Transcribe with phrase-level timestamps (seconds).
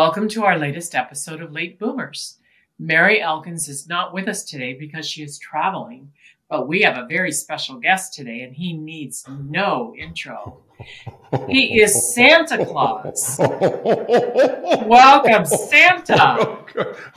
[0.00, 2.38] Welcome to our latest episode of Late Boomers.
[2.78, 6.10] Mary Elkins is not with us today because she is traveling,
[6.48, 10.62] but we have a very special guest today and he needs no intro.
[11.50, 13.36] He is Santa Claus.
[14.86, 16.64] Welcome, Santa.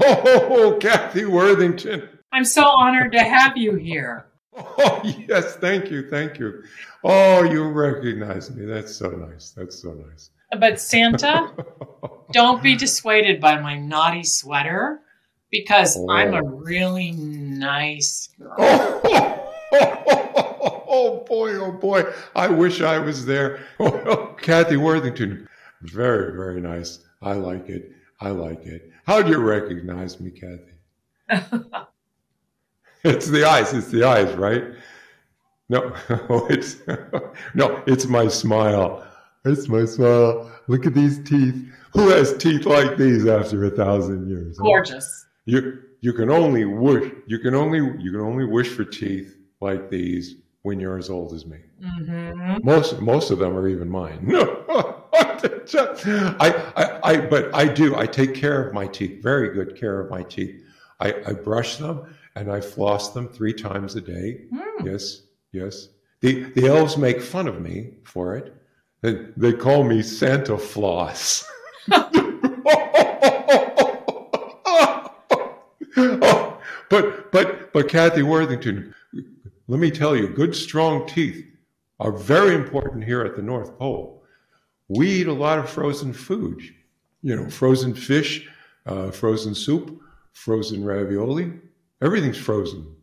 [0.01, 2.09] Oh, Kathy Worthington.
[2.33, 4.25] I'm so honored to have you here.
[4.57, 6.63] Oh, yes, thank you, thank you.
[7.05, 8.65] Oh, you recognize me.
[8.65, 9.51] That's so nice.
[9.51, 10.31] That's so nice.
[10.59, 11.51] But Santa,
[12.31, 14.99] don't be dissuaded by my naughty sweater
[15.51, 16.09] because oh.
[16.09, 18.55] I'm a really nice girl.
[18.57, 19.53] Oh,
[20.87, 22.05] oh, boy, oh boy.
[22.35, 23.61] I wish I was there.
[23.79, 25.47] Oh, Kathy Worthington.
[25.81, 26.99] Very, very nice.
[27.21, 27.91] I like it.
[28.19, 28.91] I like it.
[29.05, 30.73] How'd you recognize me, Kathy?
[33.03, 33.73] It's the eyes.
[33.73, 34.63] It's the eyes, right?
[35.69, 35.93] No,
[36.29, 36.77] oh, it's
[37.53, 39.05] no, it's my smile.
[39.45, 40.51] It's my smile.
[40.67, 41.69] Look at these teeth.
[41.93, 44.57] Who has teeth like these after a thousand years?
[44.57, 45.25] Gorgeous.
[45.45, 49.89] You you can only wish you can only you can only wish for teeth like
[49.89, 51.57] these when you're as old as me.
[51.83, 54.31] hmm Most most of them are even mine.
[55.75, 57.95] No, I, I I but I do.
[57.95, 59.21] I take care of my teeth.
[59.21, 60.63] Very good care of my teeth.
[60.99, 64.45] I, I brush them and I floss them three times a day.
[64.53, 64.85] Mm.
[64.85, 65.89] Yes, yes.
[66.21, 68.55] The the elves make fun of me for it.
[69.03, 71.47] They, they call me Santa Floss.
[76.93, 78.93] But but but Kathy Worthington,
[79.67, 81.43] let me tell you, good strong teeth
[81.99, 84.23] are very important here at the North Pole.
[84.89, 86.61] We eat a lot of frozen food,
[87.23, 88.47] you know, frozen fish,
[88.85, 89.99] uh, frozen soup,
[90.33, 91.53] frozen ravioli.
[91.99, 92.95] Everything's frozen.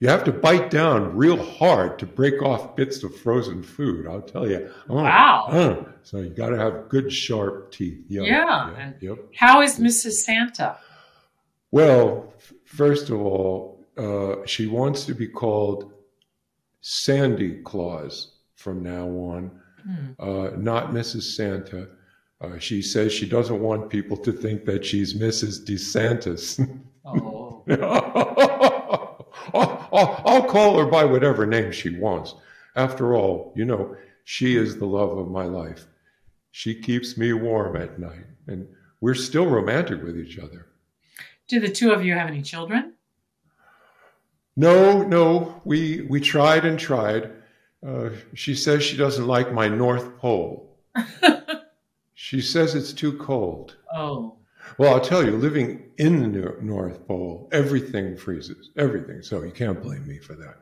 [0.00, 4.06] You have to bite down real hard to break off bits of frozen food.
[4.06, 4.70] I'll tell you.
[4.88, 5.46] Oh, Wow.
[5.50, 5.86] oh.
[6.02, 8.00] So you got to have good sharp teeth.
[8.08, 9.02] Yep, Yeah, Yep.
[9.02, 9.18] yep.
[9.36, 10.12] How is Mrs.
[10.24, 10.76] Santa?
[11.70, 12.32] Well,
[12.64, 15.92] first of all, uh, she wants to be called
[16.80, 19.50] Sandy Claus from now on,
[19.84, 20.12] Hmm.
[20.18, 21.34] uh, not Mrs.
[21.34, 21.88] Santa.
[22.40, 25.64] Uh, she says she doesn't want people to think that she's Mrs.
[25.64, 26.58] DeSantis.
[27.06, 27.62] Oh.
[29.94, 32.34] I'll, I'll- call her by whatever name she wants.
[32.76, 35.86] After all, you know, she is the love of my life.
[36.50, 38.68] She keeps me warm at night, and
[39.00, 40.66] we're still romantic with each other.
[41.48, 42.94] Do the two of you have any children?
[44.56, 47.30] No, no, we we tried and tried.
[47.86, 50.76] Uh, she says she doesn't like my North Pole.
[52.16, 53.76] She says it's too cold.
[53.92, 54.36] Oh.
[54.78, 59.22] Well, I'll tell you, living in the North Pole, everything freezes, everything.
[59.22, 60.56] So you can't blame me for that.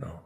[0.00, 0.20] No.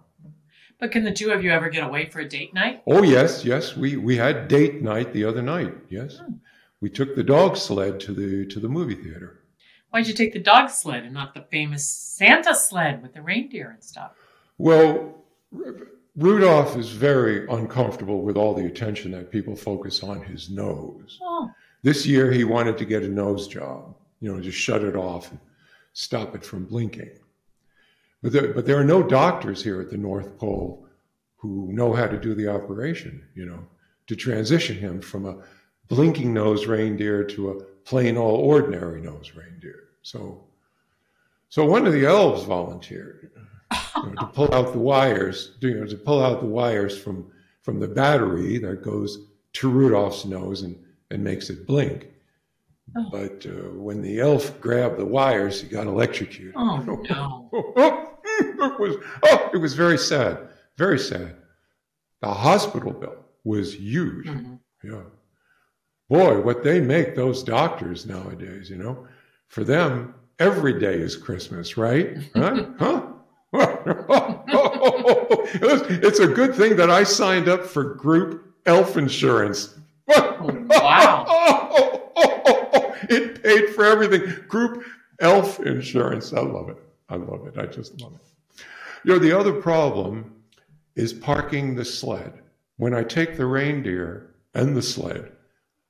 [0.78, 2.82] But can the two of you ever get away for a date night?
[2.86, 5.74] Oh yes, yes, we we had date night the other night.
[5.88, 6.34] Yes, Hmm.
[6.80, 9.40] we took the dog sled to the to the movie theater.
[9.90, 13.70] Why'd you take the dog sled and not the famous Santa sled with the reindeer
[13.70, 14.12] and stuff?
[14.58, 15.22] Well,
[15.54, 15.74] R-
[16.16, 21.18] Rudolph is very uncomfortable with all the attention that people focus on his nose.
[21.22, 21.50] Oh.
[21.82, 25.30] This year, he wanted to get a nose job, you know, just shut it off
[25.30, 25.40] and
[25.92, 27.10] stop it from blinking.
[28.22, 30.86] But there, but there are no doctors here at the North Pole
[31.36, 33.66] who know how to do the operation, you know,
[34.06, 35.38] to transition him from a
[35.88, 39.88] blinking nose reindeer to a plain old ordinary nose reindeer.
[40.02, 40.44] So,
[41.48, 43.30] so one of the elves volunteered
[43.96, 47.30] you know, to pull out the wires, you know, to pull out the wires from
[47.62, 50.76] from the battery that goes to Rudolph's nose and
[51.12, 52.08] and makes it blink.
[52.96, 53.08] Oh.
[53.10, 56.54] But uh, when the elf grabbed the wires, he got electrocuted.
[56.56, 57.48] Oh, no.
[58.24, 60.38] it was oh, it was very sad,
[60.76, 61.36] very sad.
[62.20, 64.26] The hospital bill was huge.
[64.26, 64.58] Mhm.
[64.82, 65.02] Yeah.
[66.08, 69.06] Boy, what they make those doctors nowadays, you know.
[69.48, 72.18] For them, every day is Christmas, right?
[72.34, 72.66] Huh?
[72.78, 73.02] huh?
[76.02, 79.78] it's a good thing that I signed up for group elf insurance.
[80.68, 81.26] Wow.
[83.08, 84.44] it paid for everything.
[84.48, 84.84] Group
[85.20, 86.32] elf insurance.
[86.32, 86.78] I love it.
[87.08, 87.58] I love it.
[87.58, 88.64] I just love it.
[89.04, 90.42] You know, the other problem
[90.94, 92.40] is parking the sled.
[92.76, 95.32] When I take the reindeer and the sled,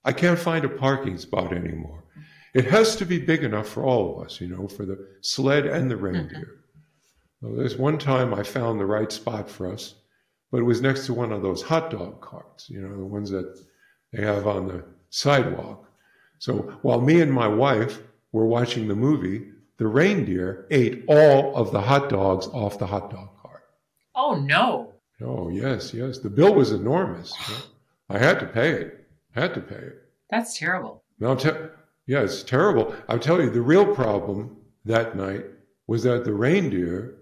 [0.04, 2.04] I can't find a parking spot anymore.
[2.54, 5.66] It has to be big enough for all of us, you know, for the sled
[5.66, 6.04] and the mm-hmm.
[6.04, 6.58] reindeer.
[7.40, 9.94] Well, there's one time I found the right spot for us,
[10.50, 13.30] but it was next to one of those hot dog carts, you know, the ones
[13.30, 13.58] that
[14.12, 15.88] they have on the sidewalk.
[16.38, 18.00] So while me and my wife
[18.32, 19.48] were watching the movie,
[19.78, 23.62] the reindeer ate all of the hot dogs off the hot dog cart.
[24.14, 24.92] Oh, no.
[25.20, 26.18] Oh, yes, yes.
[26.18, 27.32] The bill was enormous.
[28.08, 29.06] I had to pay it.
[29.34, 30.02] I had to pay it.
[30.30, 31.02] That's terrible.
[31.18, 31.50] Now, te-
[32.06, 32.94] yeah, it's terrible.
[33.08, 35.44] I'll tell you, the real problem that night
[35.86, 37.16] was that the reindeer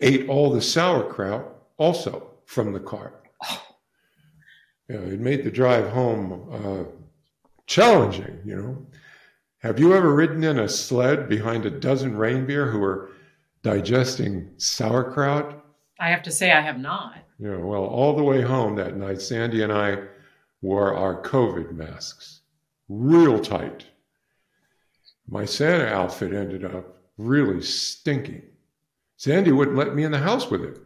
[0.00, 1.44] ate all the sauerkraut
[1.78, 3.23] also from the cart.
[4.90, 4.94] Oh.
[4.94, 6.84] Yeah, it made the drive home uh,
[7.66, 8.86] challenging, you know.
[9.58, 13.10] Have you ever ridden in a sled behind a dozen reindeer who are
[13.62, 15.64] digesting sauerkraut?
[15.98, 17.16] I have to say, I have not.
[17.38, 19.98] Yeah, well, all the way home that night, Sandy and I
[20.60, 22.40] wore our COVID masks
[22.88, 23.86] real tight.
[25.26, 28.42] My Santa outfit ended up really stinking.
[29.16, 30.78] Sandy wouldn't let me in the house with it.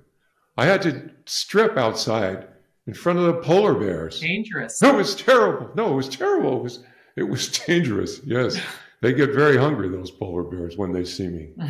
[0.57, 2.47] I had to strip outside
[2.89, 4.19] in front of the polar bears.
[4.19, 4.81] Dangerous.
[4.81, 5.71] No, it was terrible.
[5.75, 6.57] No, it was terrible.
[6.57, 6.85] It was
[7.17, 8.21] it was dangerous.
[8.25, 8.59] Yes.
[9.03, 11.51] They get very hungry, those polar bears, when they see me.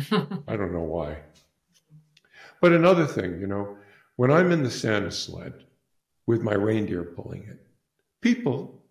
[0.47, 1.17] I don't know why.
[2.61, 3.77] But another thing, you know,
[4.15, 5.53] when I'm in the Santa sled
[6.25, 7.59] with my reindeer pulling it,
[8.21, 8.81] people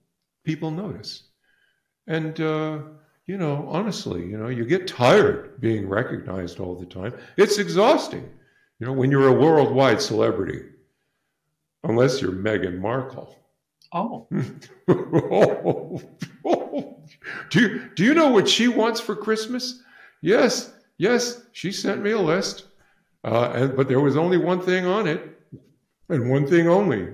[0.44, 1.24] people notice.
[2.06, 2.80] And uh,
[3.26, 7.14] you know, honestly, you know, you get tired being recognized all the time.
[7.38, 8.28] It's exhausting.
[8.80, 10.62] You know, when you're a worldwide celebrity,
[11.84, 13.34] unless you're Meghan Markle.
[13.92, 14.26] Oh.
[17.50, 19.82] do you do you know what she wants for Christmas?
[20.20, 22.64] Yes, yes, she sent me a list,
[23.24, 25.40] uh, and but there was only one thing on it,
[26.08, 27.08] and one thing only.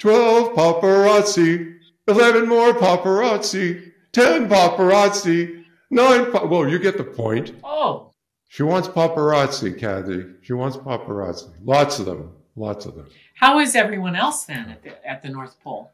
[0.00, 6.32] Twelve paparazzi, eleven more paparazzi, ten paparazzi, nine.
[6.32, 7.52] Pa- well, you get the point.
[7.62, 8.10] Oh.
[8.48, 10.26] She wants paparazzi, Kathy.
[10.42, 11.50] She wants paparazzi.
[11.64, 12.32] Lots of them.
[12.56, 13.08] Lots of them.
[13.34, 15.90] How is everyone else then at the, at the North Pole?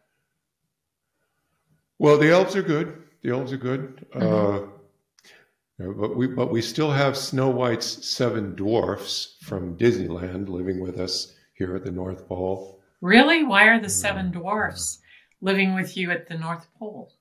[1.99, 3.03] Well, the elves are good.
[3.23, 4.07] The elves are good.
[4.15, 4.65] Mm-hmm.
[4.65, 11.01] Uh, but we but we still have Snow White's seven dwarfs from Disneyland living with
[11.01, 12.83] us here at the North Pole.
[13.01, 13.45] Really?
[13.45, 15.01] Why are the seven dwarfs
[15.41, 17.13] living with you at the North Pole?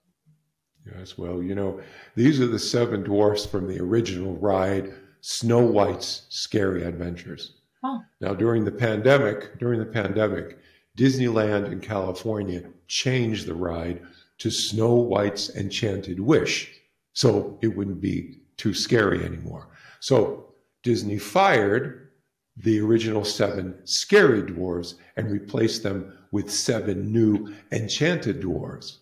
[0.85, 1.79] Yes, well, you know,
[2.15, 7.58] these are the seven dwarfs from the original ride, Snow White's Scary Adventures.
[7.83, 10.59] Now, during the pandemic, during the pandemic,
[10.97, 14.01] Disneyland in California changed the ride
[14.39, 16.81] to Snow White's Enchanted Wish,
[17.13, 19.69] so it wouldn't be too scary anymore.
[20.01, 20.53] So
[20.83, 22.09] Disney fired
[22.57, 28.97] the original seven scary dwarves and replaced them with seven new enchanted dwarves,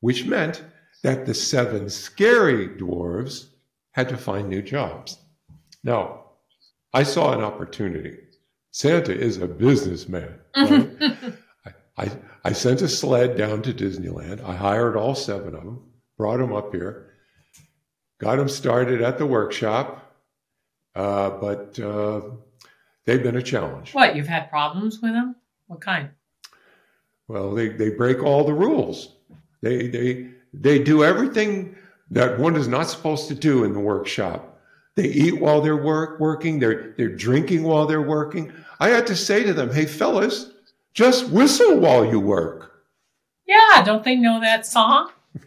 [0.00, 0.64] which meant
[1.02, 3.48] that the seven scary dwarves
[3.92, 5.18] had to find new jobs.
[5.84, 6.27] Now,
[6.92, 8.18] I saw an opportunity.
[8.70, 10.38] Santa is a businessman.
[10.56, 10.90] Right?
[11.64, 12.10] I, I,
[12.44, 14.42] I sent a sled down to Disneyland.
[14.44, 15.82] I hired all seven of them,
[16.16, 17.14] brought them up here,
[18.20, 20.14] got them started at the workshop,
[20.94, 22.22] uh, but uh,
[23.04, 23.94] they've been a challenge.
[23.94, 25.36] What, you've had problems with them?
[25.66, 26.10] What kind?
[27.26, 29.16] Well, they, they break all the rules.
[29.60, 31.76] They, they, they do everything
[32.10, 34.47] that one is not supposed to do in the workshop.
[34.98, 36.58] They eat while they're work, working.
[36.58, 38.52] They're, they're drinking while they're working.
[38.80, 40.50] I had to say to them, hey, fellas,
[40.92, 42.82] just whistle while you work.
[43.46, 45.12] Yeah, don't they know that song?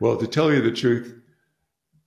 [0.00, 1.20] well, to tell you the truth,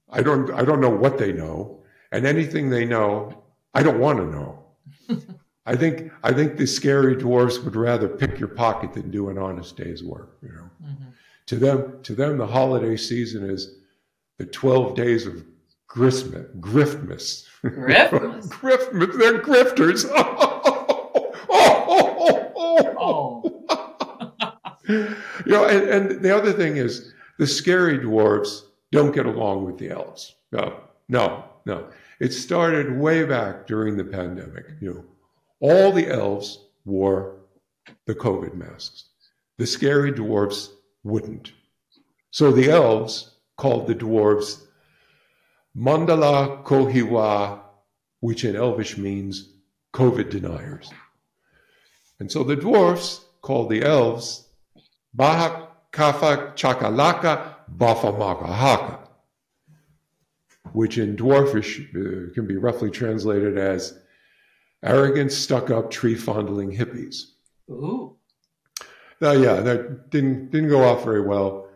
[0.09, 1.83] I don't, I don't know what they know.
[2.11, 3.43] And anything they know,
[3.75, 4.65] I don't want to know.
[5.67, 9.37] I think I think the scary dwarfs would rather pick your pocket than do an
[9.37, 10.35] honest day's work.
[10.41, 11.09] You know, mm-hmm.
[11.45, 13.77] to them, to them, the holiday season is
[14.39, 15.45] the twelve days of
[15.93, 17.45] Christmas, griftmas.
[17.63, 18.47] Griftmas.
[18.47, 19.19] griftmas.
[19.19, 20.09] They're grifters.
[22.97, 23.43] oh.
[24.89, 29.77] you know, and, and the other thing is the scary dwarves don't get along with
[29.77, 30.33] the elves.
[30.51, 31.87] No, no, no.
[32.19, 34.65] It started way back during the pandemic.
[34.81, 35.05] You know,
[35.59, 37.35] all the elves wore
[38.07, 39.09] the COVID masks.
[39.59, 40.69] The scary dwarves
[41.03, 41.51] wouldn't.
[42.31, 44.63] So the elves called the dwarves
[45.77, 47.59] Mandala Kohiwa,
[48.19, 49.53] which in Elvish means
[49.93, 50.91] COVID deniers.
[52.19, 54.47] And so the dwarfs called the elves
[55.13, 58.99] Baha Kafa Chakalaka Bafamakahaka,
[60.73, 63.99] which in dwarfish uh, can be roughly translated as
[64.83, 67.31] arrogant, stuck up, tree fondling hippies.
[67.69, 68.15] Ooh.
[69.21, 71.69] Now, yeah, that didn't, didn't go off very well.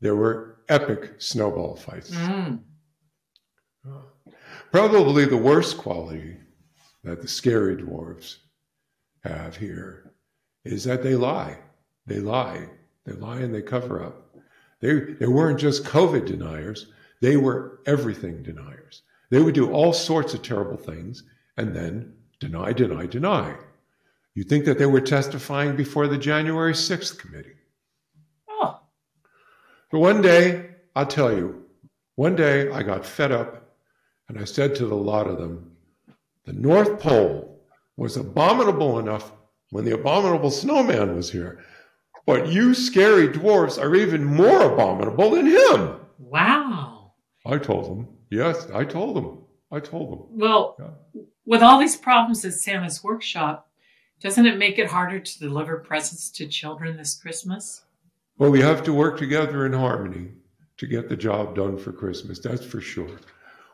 [0.00, 2.10] There were epic snowball fights.
[2.10, 2.60] Mm.
[4.72, 6.36] Probably the worst quality
[7.04, 8.36] that the scary dwarves
[9.22, 10.12] have here
[10.64, 11.58] is that they lie.
[12.06, 12.68] They lie.
[13.04, 14.36] They lie and they cover up.
[14.80, 16.86] They, they weren't just COVID deniers,
[17.22, 19.02] they were everything deniers.
[19.30, 21.22] They would do all sorts of terrible things
[21.56, 23.56] and then deny, deny, deny.
[24.34, 27.56] You think that they were testifying before the January 6th committee.
[28.48, 28.80] Oh.
[29.90, 31.64] But one day, I'll tell you,
[32.16, 33.65] one day I got fed up
[34.28, 35.72] and I said to the lot of them,
[36.44, 37.60] the North Pole
[37.96, 39.32] was abominable enough
[39.70, 41.64] when the abominable snowman was here.
[42.26, 45.96] But you scary dwarfs are even more abominable than him.
[46.18, 47.12] Wow.
[47.44, 48.08] I told them.
[48.30, 49.38] Yes, I told them.
[49.70, 50.26] I told them.
[50.30, 51.22] Well, Yeah.
[51.44, 53.68] with all these problems at Santa's workshop,
[54.20, 57.84] doesn't it make it harder to deliver presents to children this Christmas?
[58.38, 60.32] Well, we have to work together in harmony
[60.78, 62.38] to get the job done for Christmas.
[62.40, 63.18] That's for sure.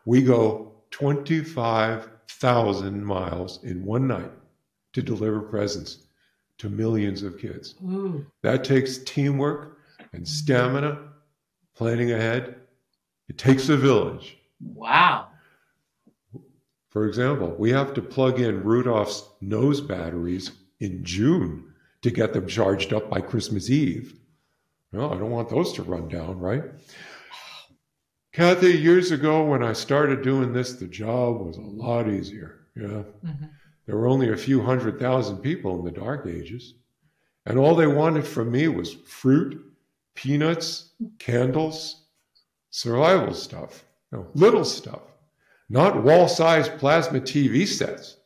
[0.05, 4.31] We go 25,000 miles in one night
[4.93, 5.99] to deliver presents
[6.59, 7.75] to millions of kids.
[7.85, 8.27] Ooh.
[8.43, 9.79] That takes teamwork
[10.13, 10.99] and stamina,
[11.75, 12.57] planning ahead.
[13.29, 14.39] It takes a village.
[14.61, 15.29] Wow.
[16.91, 22.47] For example, we have to plug in Rudolph's nose batteries in June to get them
[22.47, 24.19] charged up by Christmas Eve.
[24.93, 26.65] No, I don't want those to run down, right?
[28.33, 32.61] Kathy, years ago when I started doing this, the job was a lot easier.
[32.75, 33.05] Yeah.
[33.25, 33.51] Mhm.
[33.85, 36.75] There were only a few hundred thousand people in the dark ages.
[37.45, 39.63] And all they wanted from me was fruit,
[40.15, 42.07] peanuts, candles,
[42.71, 45.03] survival stuff, no, little stuff,
[45.69, 48.17] not wall sized plasma TV sets.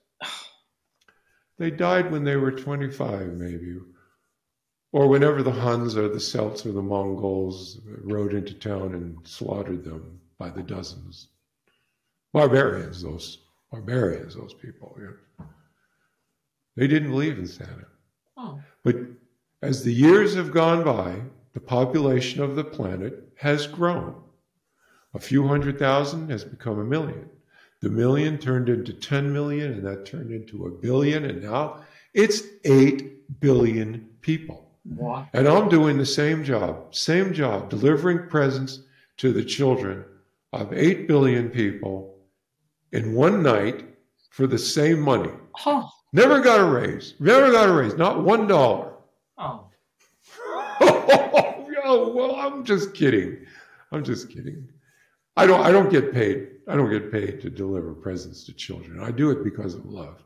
[1.59, 3.79] They died when they were 25, maybe,
[4.97, 9.85] or whenever the Huns or the Celts or the Mongols rode into town and slaughtered
[9.85, 11.29] them by the dozens.
[12.33, 14.99] Barbarians, those barbarians, those people.
[14.99, 15.45] Yeah.
[16.77, 17.89] They didn't believe in Santa.
[18.39, 18.59] Oh.
[18.85, 18.97] But
[19.61, 21.21] as the years have gone by,
[21.53, 24.15] the population of the planet has grown.
[25.13, 27.29] A few hundred thousand has become a million.
[27.83, 31.85] The million turned into 10 million, and that turned into a billion, and now
[32.15, 34.66] it's 8 billion people.
[34.89, 35.29] What?
[35.33, 38.81] And I'm doing the same job, same job, delivering presents
[39.19, 40.05] to the children
[40.53, 42.19] of 8 billion people
[42.93, 43.85] in one night
[44.31, 45.33] for the same money.
[45.65, 45.91] Oh.
[46.13, 47.15] Never got a raise.
[47.19, 47.95] Never got a raise.
[47.95, 48.93] Not one dollar.
[49.39, 49.69] Oh.
[50.81, 53.45] oh, well, I'm just kidding.
[53.93, 54.69] I'm just kidding.
[55.37, 55.61] I don't.
[55.61, 56.49] I don't get paid.
[56.69, 59.03] I don't get paid to deliver presents to children.
[59.03, 60.23] I do it because of love.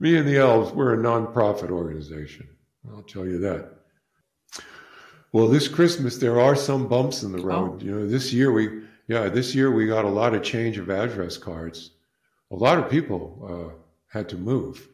[0.00, 2.48] Me and the elves, we're a nonprofit organization.
[2.92, 3.70] I'll tell you that.
[5.32, 7.82] Well, this Christmas there are some bumps in the road.
[7.82, 10.90] You know, this year we, yeah, this year we got a lot of change of
[10.90, 11.90] address cards.
[12.50, 14.88] A lot of people uh, had to move,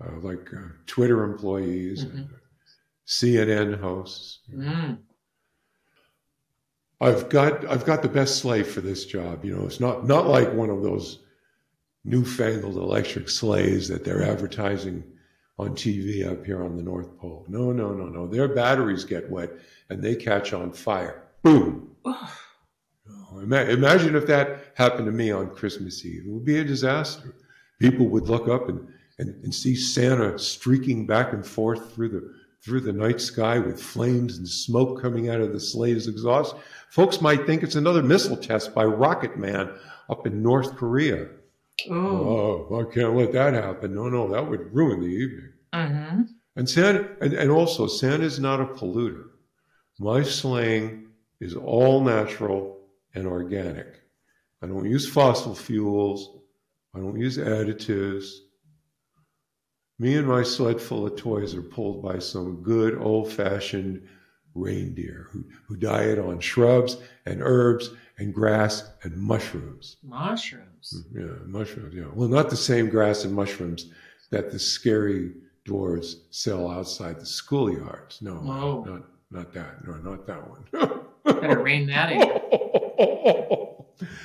[0.00, 2.28] uh, like uh, Twitter employees, and
[3.06, 4.38] CNN hosts.
[4.50, 4.98] Mm.
[7.00, 9.44] I've got I've got the best sleigh for this job.
[9.44, 11.18] You know, it's not not like one of those
[12.04, 15.04] newfangled electric sleighs that they're advertising
[15.58, 17.44] on TV up here on the North Pole.
[17.48, 18.26] No, no, no, no.
[18.26, 19.50] Their batteries get wet
[19.88, 21.22] and they catch on fire.
[21.42, 21.90] Boom.
[23.36, 26.24] Imagine if that happened to me on Christmas Eve.
[26.26, 27.34] It would be a disaster.
[27.80, 32.34] People would look up and, and, and see Santa streaking back and forth through the
[32.64, 36.54] through the night sky with flames and smoke coming out of the sleigh's exhaust.
[36.88, 39.70] Folks might think it's another missile test by Rocket Man
[40.08, 41.28] up in North Korea.
[41.90, 42.68] Oh.
[42.70, 43.94] Oh, I can't let that happen.
[43.94, 45.52] No, no, that would ruin the evening.
[45.72, 46.22] Mm-hmm.
[46.56, 49.26] And Santa, and, and also Santa's not a polluter.
[49.98, 51.08] My sleighing
[51.40, 52.80] is all natural
[53.14, 54.02] and organic.
[54.62, 56.38] I don't use fossil fuels.
[56.94, 58.30] I don't use additives.
[59.98, 64.06] Me and my sled full of toys are pulled by some good old fashioned
[64.54, 69.96] reindeer who, who diet on shrubs and herbs and grass and mushrooms.
[70.02, 71.04] Mushrooms.
[71.12, 71.94] Yeah, mushrooms.
[71.94, 72.06] Yeah.
[72.12, 73.90] Well, not the same grass and mushrooms
[74.30, 75.32] that the scary
[75.66, 78.22] dwarves sell outside the schoolyards.
[78.22, 78.84] No, Oh.
[78.84, 79.84] not not that.
[79.86, 80.64] No, not that one.
[81.24, 84.06] Better rein that in.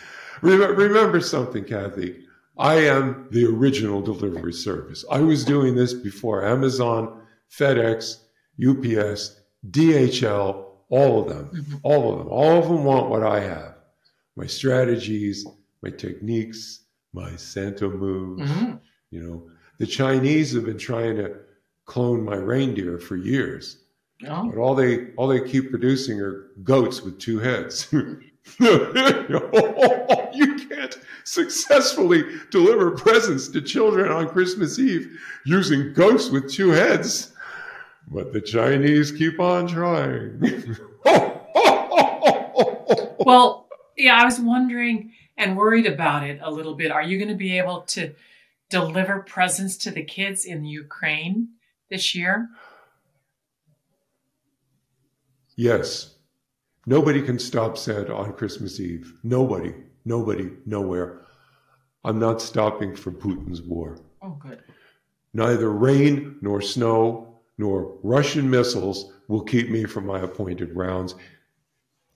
[0.41, 2.23] Remember, remember something, Kathy.
[2.57, 5.03] I am the original delivery service.
[5.11, 8.19] I was doing this before Amazon, FedEx,
[8.65, 11.75] UPS, DHL, all of them, mm-hmm.
[11.83, 13.75] all of them, all of them want what I have.
[14.39, 15.45] My strategies,
[15.83, 18.49] my techniques, my Santa moves.
[18.49, 18.75] Mm-hmm.
[19.11, 19.43] You know,
[19.79, 21.35] the Chinese have been trying to
[21.85, 23.79] clone my reindeer for years.
[24.25, 24.49] Oh.
[24.49, 27.89] But all they all they keep producing are goats with two heads.
[27.91, 28.21] you
[30.69, 37.33] can't successfully deliver presents to children on Christmas Eve using goats with two heads.
[38.07, 40.39] But the Chinese keep on trying.
[43.19, 43.65] well,
[43.99, 46.91] yeah, I was wondering and worried about it a little bit.
[46.91, 48.13] Are you going to be able to
[48.69, 51.49] deliver presents to the kids in Ukraine
[51.89, 52.49] this year?
[55.55, 56.15] Yes.
[56.85, 59.13] Nobody can stop Santa on Christmas Eve.
[59.23, 59.73] Nobody,
[60.05, 61.21] nobody, nowhere.
[62.03, 63.99] I'm not stopping for Putin's war.
[64.21, 64.63] Oh, good.
[65.33, 71.15] Neither rain nor snow nor Russian missiles will keep me from my appointed rounds,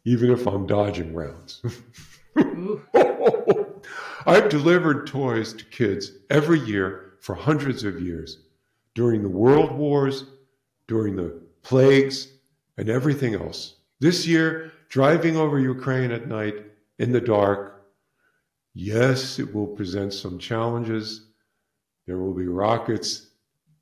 [0.06, 1.62] even if I'm dodging rounds.
[4.26, 8.40] I've delivered toys to kids every year for hundreds of years
[8.96, 10.26] during the world wars,
[10.88, 12.28] during the plagues,
[12.78, 13.76] and everything else.
[14.00, 16.56] This year, driving over Ukraine at night
[17.00, 17.86] in the dark,
[18.74, 21.28] yes, it will present some challenges.
[22.06, 23.30] There will be rockets,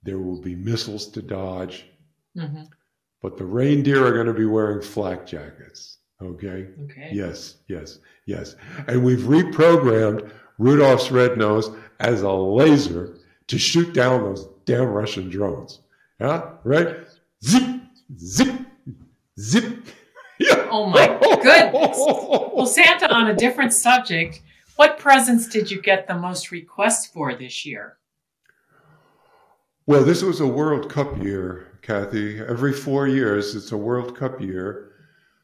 [0.04, 1.86] there will be missiles to dodge.
[2.38, 2.64] Mm-hmm.
[3.22, 5.98] But the reindeer are going to be wearing flak jackets.
[6.22, 6.68] Okay?
[6.84, 7.10] Okay.
[7.12, 8.56] Yes, yes, yes.
[8.88, 15.30] And we've reprogrammed Rudolph's red nose as a laser to shoot down those damn Russian
[15.30, 15.80] drones.
[16.20, 16.52] Yeah?
[16.64, 16.98] Right?
[17.44, 17.82] Zip,
[18.18, 18.56] zip,
[19.40, 19.86] zip.
[20.40, 20.56] Yeah.
[20.74, 21.06] Oh my
[21.44, 21.98] goodness.
[21.98, 24.42] Well, Santa, on a different subject,
[24.78, 27.98] what presents did you get the most requests for this year?
[29.86, 32.40] Well, this was a World Cup year, Kathy.
[32.40, 34.91] Every four years, it's a World Cup year.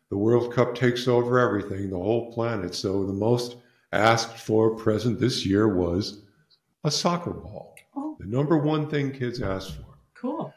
[0.10, 2.74] The World Cup takes over everything, the whole planet.
[2.76, 3.58] So the most
[3.92, 6.22] asked for present this year was
[6.84, 7.76] a soccer ball.
[7.96, 8.16] Oh.
[8.20, 9.86] The number one thing kids asked for.
[10.14, 10.54] Cool.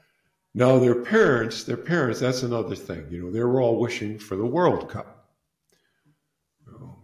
[0.54, 3.06] Now their parents, their parents, that's another thing.
[3.10, 5.20] You know, they were all wishing for the World Cup.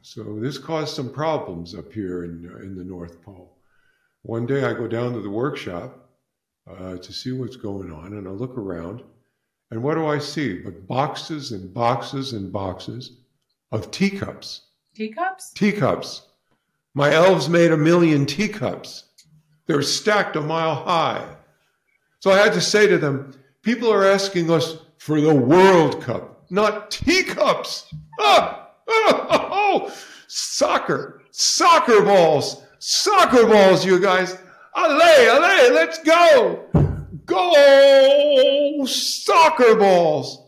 [0.06, 3.58] So this caused some problems up here in in the North Pole.
[4.22, 6.08] One day I go down to the workshop
[6.70, 9.02] uh, to see what's going on, and I look around,
[9.70, 10.60] and what do I see?
[10.60, 13.18] But boxes and boxes and boxes
[13.72, 14.62] of teacups.
[14.94, 15.52] Teacups?
[15.52, 16.22] Teacups.
[16.94, 19.04] My elves made a million teacups.
[19.66, 21.26] They're stacked a mile high.
[22.20, 26.50] So I had to say to them, people are asking us for the World Cup,
[26.50, 27.92] not teacups.
[28.20, 29.94] Ah, oh, oh,
[30.28, 34.38] soccer, soccer balls, soccer balls, you guys.
[34.74, 36.95] Allez, allez, let's go.
[37.26, 40.42] Go, soccer balls.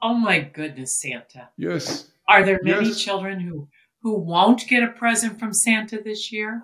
[0.00, 1.48] Oh my goodness, Santa.
[1.56, 2.08] Yes.
[2.28, 3.02] Are there many yes.
[3.02, 3.68] children who,
[4.02, 6.62] who won't get a present from Santa this year?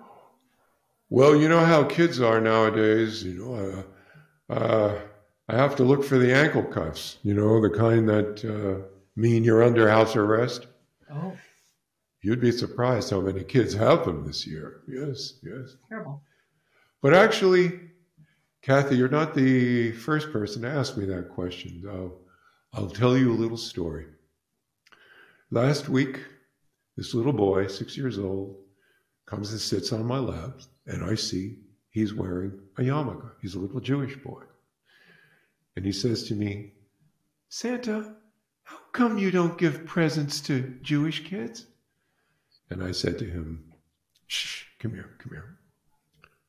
[1.09, 3.23] Well, you know how kids are nowadays.
[3.23, 3.85] You know,
[4.49, 5.01] uh, uh,
[5.49, 7.17] I have to look for the ankle cuffs.
[7.23, 8.87] You know, the kind that uh,
[9.17, 10.67] mean you're under house arrest.
[11.13, 11.33] Oh.
[12.21, 14.81] You'd be surprised how many kids have them this year.
[14.87, 15.75] Yes, yes.
[15.89, 16.23] Terrible.
[17.01, 17.90] But actually,
[18.61, 21.83] Kathy, you're not the first person to ask me that question.
[21.89, 22.19] I'll,
[22.73, 24.05] I'll tell you a little story.
[25.49, 26.19] Last week,
[26.95, 28.55] this little boy, six years old,
[29.25, 31.57] comes and sits on my lap, and I see
[31.89, 33.31] he's wearing a yarmulke.
[33.41, 34.43] He's a little Jewish boy.
[35.75, 36.73] And he says to me,
[37.49, 38.13] Santa,
[38.63, 41.65] how come you don't give presents to Jewish kids?
[42.69, 43.73] And I said to him,
[44.27, 45.57] Shh, come here, come here.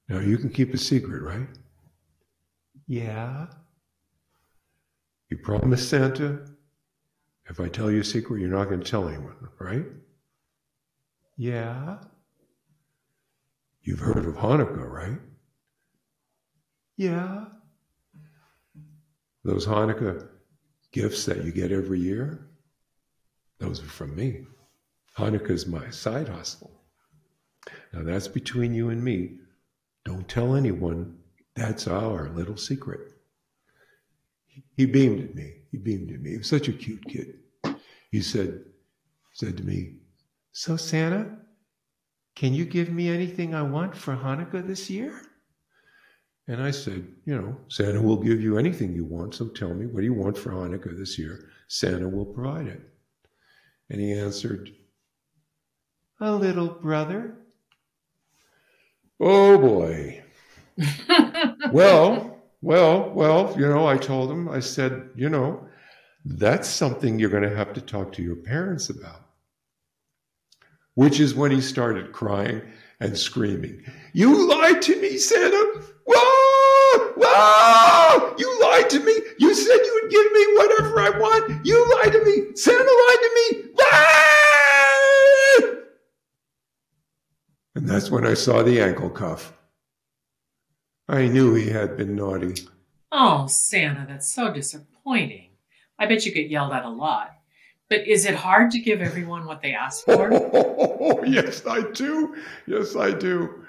[0.09, 1.48] Now you can keep a secret, right?
[2.86, 3.46] Yeah.
[5.30, 6.44] You promise Santa
[7.52, 9.84] if I tell you a secret, you're not going to tell anyone, right?
[11.36, 11.98] Yeah.
[13.82, 15.18] You've heard of Hanukkah, right?
[16.96, 17.46] Yeah.
[19.44, 20.28] Those Hanukkah
[20.92, 22.48] gifts that you get every year,
[23.58, 24.46] those are from me.
[25.18, 26.80] Hanukkah is my side hustle.
[27.92, 29.38] Now that's between you and me.
[30.04, 31.18] Don't tell anyone.
[31.54, 33.12] That's our little secret.
[34.76, 35.54] He beamed at me.
[35.70, 36.30] He beamed at me.
[36.30, 37.40] He was such a cute kid.
[38.10, 38.64] He said,
[39.32, 39.96] said to me,
[40.52, 41.38] So Santa,
[42.34, 45.22] can you give me anything I want for Hanukkah this year?
[46.48, 49.86] And I said, You know, Santa will give you anything you want, so tell me,
[49.86, 51.48] what do you want for Hanukkah this year?
[51.68, 52.80] Santa will provide it.
[53.88, 54.70] And he answered,
[56.20, 57.36] A little brother.
[59.20, 60.21] Oh boy.
[61.72, 65.66] well, well, well, you know, I told him, I said, you know,
[66.24, 69.26] that's something you're going to have to talk to your parents about.
[70.94, 72.62] Which is when he started crying
[73.00, 73.82] and screaming,
[74.12, 75.82] You lied to me, Santa!
[76.06, 77.12] Whoa!
[77.16, 78.35] Whoa!
[78.38, 79.12] You lied to me!
[79.38, 81.66] You said you would give me whatever I want!
[81.66, 82.54] You lied to me!
[82.54, 83.70] Santa lied to me!
[83.80, 84.32] Ah!
[87.74, 89.54] And that's when I saw the ankle cuff.
[91.12, 92.55] I knew he had been naughty.
[93.12, 95.51] Oh, Santa, that's so disappointing.
[95.98, 97.31] I bet you get yelled at a lot.
[97.90, 100.33] But is it hard to give everyone what they ask for?
[100.33, 102.35] Oh, yes, I do.
[102.66, 103.62] Yes, I do.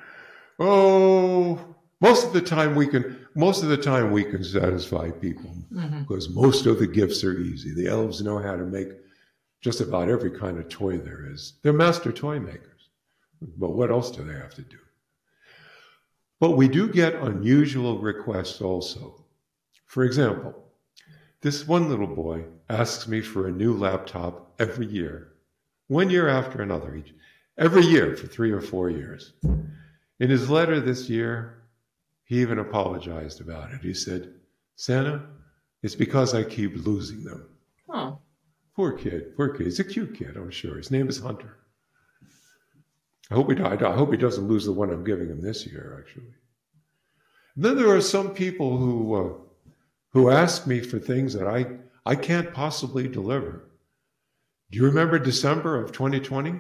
[0.60, 1.60] Oh,
[2.00, 3.20] most of the time we can.
[3.36, 6.08] Most of the time we can satisfy people Mhm.
[6.08, 7.74] because most of the gifts are easy.
[7.74, 8.90] The elves know how to make
[9.60, 11.54] just about every kind of toy there is.
[11.64, 12.90] They're master toy makers.
[13.58, 14.78] But what else do they have to do?
[16.44, 19.24] But we do get unusual requests also.
[19.86, 20.54] For example,
[21.40, 25.32] this one little boy asks me for a new laptop every year,
[25.88, 27.14] one year after another, each,
[27.58, 29.32] every year for three or four years.
[30.20, 31.64] In his letter this year,
[32.26, 33.80] he even apologized about it.
[33.80, 34.34] He said,
[34.76, 35.24] Santa,
[35.82, 37.48] it's because I keep losing them.
[37.88, 38.20] Oh,
[38.76, 39.68] Poor kid, poor kid.
[39.68, 40.76] He's a cute kid, I'm sure.
[40.76, 41.56] His name is Hunter.
[43.34, 43.60] I hope he.
[43.60, 46.28] I hope he doesn't lose the one I'm giving him this year, actually.
[47.56, 49.34] And then there are some people who uh,
[50.12, 51.66] who ask me for things that I
[52.06, 53.72] I can't possibly deliver.
[54.70, 56.60] Do you remember December of 2020?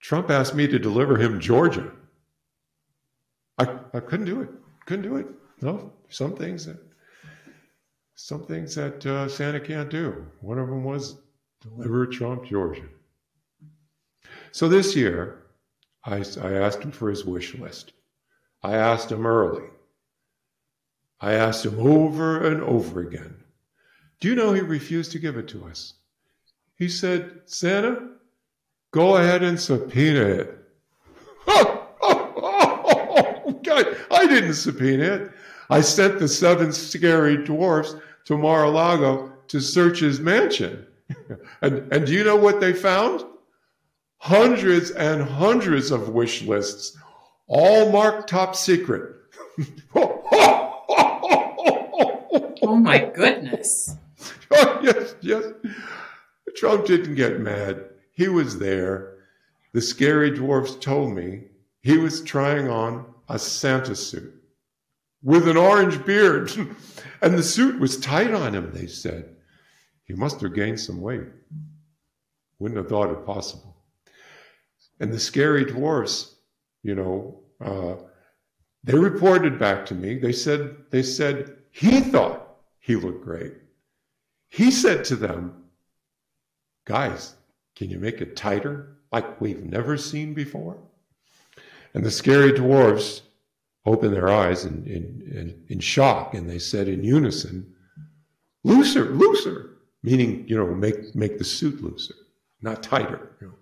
[0.00, 1.92] Trump asked me to deliver him Georgia.
[3.58, 4.48] I, I couldn't do it.
[4.86, 5.26] Couldn't do it.
[5.60, 6.78] No, some things that
[8.14, 10.26] some things that uh, Santa can't do.
[10.40, 11.16] One of them was
[11.60, 12.88] deliver Trump Georgia.
[14.52, 15.42] So this year,
[16.04, 17.92] I, I asked him for his wish list.
[18.62, 19.68] I asked him early.
[21.20, 23.36] I asked him over and over again.
[24.20, 25.94] Do you know he refused to give it to us?
[26.76, 28.08] He said, Santa,
[28.90, 30.58] go ahead and subpoena it.
[31.46, 31.86] oh,
[33.64, 35.30] God, I didn't subpoena it.
[35.68, 40.86] I sent the seven scary dwarfs to Mar-a-Lago to search his mansion.
[41.62, 43.24] and, and do you know what they found?
[44.20, 46.96] Hundreds and hundreds of wish lists,
[47.46, 49.16] all marked top secret.
[49.94, 50.76] oh
[52.62, 53.96] my goodness.
[54.50, 55.44] Oh, yes, yes.
[56.54, 57.84] Trump didn't get mad.
[58.12, 59.16] He was there.
[59.72, 61.44] The scary dwarfs told me
[61.80, 64.34] he was trying on a Santa suit
[65.22, 66.52] with an orange beard.
[67.22, 69.34] and the suit was tight on him, they said.
[70.04, 71.28] He must have gained some weight.
[72.58, 73.76] Wouldn't have thought it possible.
[75.00, 76.36] And the scary dwarfs,
[76.82, 77.96] you know, uh,
[78.84, 80.18] they reported back to me.
[80.18, 83.54] They said they said he thought he looked great.
[84.48, 85.64] He said to them,
[86.86, 87.34] "Guys,
[87.76, 90.78] can you make it tighter, like we've never seen before?"
[91.94, 93.22] And the scary dwarfs
[93.86, 97.74] opened their eyes in, in, in, in shock, and they said in unison,
[98.64, 102.14] "Looser, looser," meaning you know, make make the suit looser,
[102.60, 103.36] not tighter.
[103.40, 103.54] You know.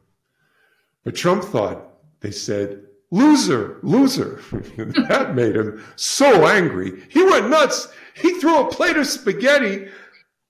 [1.08, 1.88] But Trump thought
[2.20, 4.42] they said, loser, loser.
[5.08, 7.02] that made him so angry.
[7.08, 7.88] He went nuts.
[8.12, 9.88] He threw a plate of spaghetti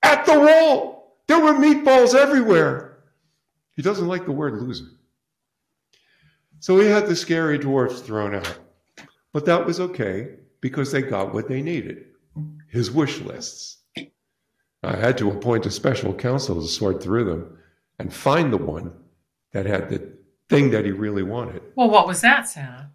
[0.03, 1.17] at the wall.
[1.29, 2.99] There were meatballs everywhere.
[3.77, 4.87] He doesn't like the word loser.
[6.59, 8.59] So he had the scary dwarfs thrown out.
[9.33, 12.07] But that was okay because they got what they needed
[12.69, 13.77] his wish lists.
[14.83, 17.59] I had to appoint a special counsel to sort through them
[18.01, 18.93] and find the one
[19.53, 20.18] that had the
[20.49, 21.63] thing that he really wanted.
[21.77, 22.91] Well, what was that, Santa?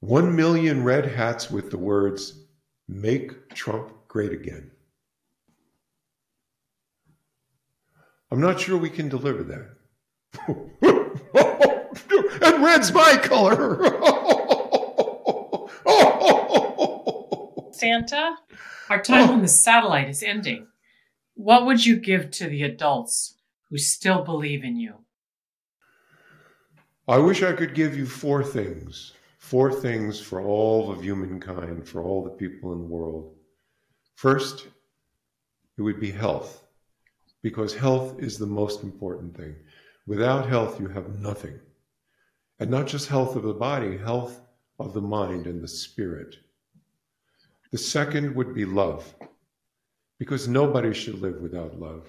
[0.00, 2.44] One million red hats with the words,
[2.86, 4.70] Make Trump Great Again.
[8.30, 9.76] I'm not sure we can deliver that.
[12.42, 13.82] and red's my color.
[17.72, 18.36] Santa,
[18.90, 19.32] our time oh.
[19.32, 20.66] on the satellite is ending.
[21.34, 23.37] What would you give to the adults
[23.70, 24.94] who still believe in you?
[27.06, 29.12] I wish I could give you four things.
[29.38, 33.34] Four things for all of humankind, for all the people in the world.
[34.14, 34.66] First,
[35.78, 36.66] it would be health,
[37.40, 39.54] because health is the most important thing.
[40.06, 41.58] Without health, you have nothing.
[42.58, 44.42] And not just health of the body, health
[44.78, 46.36] of the mind and the spirit.
[47.70, 49.14] The second would be love,
[50.18, 52.06] because nobody should live without love.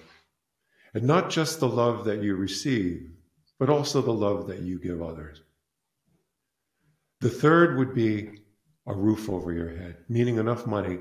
[0.94, 3.10] And not just the love that you receive,
[3.58, 5.42] but also the love that you give others.
[7.20, 8.40] The third would be
[8.86, 10.98] a roof over your head, meaning enough money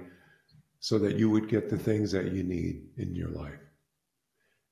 [0.80, 3.60] so that you would get the things that you need in your life.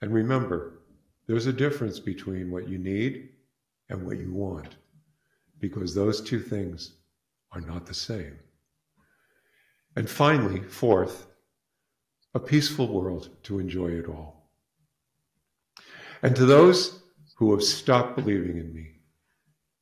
[0.01, 0.82] And remember,
[1.25, 3.30] there's a difference between what you need
[3.89, 4.75] and what you want,
[5.60, 6.93] because those two things
[7.53, 8.38] are not the same.
[9.95, 11.27] And finally, fourth,
[12.36, 14.37] a peaceful world to enjoy it all.
[16.21, 16.99] And to those
[17.38, 18.99] who have stopped believing in me,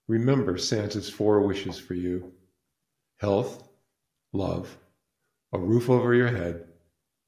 [0.08, 2.34] remember Santa's four wishes for you
[3.20, 3.68] health,
[4.34, 4.78] love,
[5.54, 6.66] a roof over your head,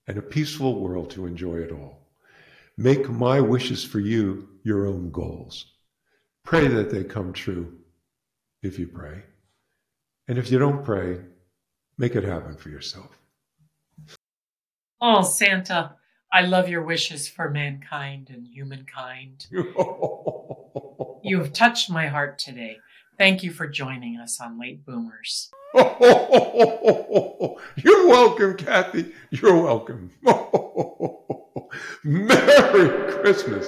[0.08, 2.08] and a peaceful world to enjoy it all.
[2.78, 5.65] Make my wishes for you your own goals.
[6.43, 7.80] Pray that they come true
[8.62, 9.24] if you pray.
[10.28, 11.20] And if you don't pray,
[11.98, 13.17] make it happen for yourself.
[15.00, 15.96] Oh, Santa,
[16.32, 19.48] I love your wishes for mankind and humankind.
[19.52, 22.80] you have touched my heart today.
[23.18, 25.50] Thank you for joining us on Late Boomers.
[25.76, 25.98] You're
[28.08, 29.13] welcome, Kathy.
[29.30, 30.12] You're welcome.
[32.04, 33.68] Merry Christmas.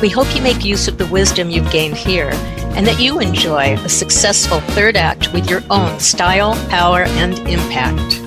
[0.00, 2.30] We hope you make use of the wisdom you've gained here
[2.76, 8.23] and that you enjoy a successful third act with your own style, power, and impact.